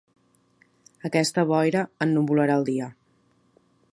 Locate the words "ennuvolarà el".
2.07-2.67